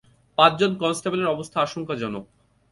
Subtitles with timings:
[0.37, 2.23] পাঁচ জন কনস্টেবলের অবস্থা আশঙ্কাজনক।